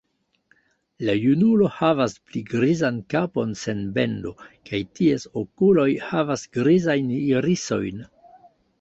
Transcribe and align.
La 1.09 1.13
junulo 1.23 1.69
havas 1.75 2.15
pli 2.31 2.41
grizan 2.55 2.97
kapon 3.15 3.53
sen 3.65 3.85
bendo 3.99 4.33
kaj 4.73 4.83
ties 5.01 5.29
okuloj 5.45 5.89
havas 6.11 6.51
grizajn 6.61 7.17
irisojn. 7.23 8.07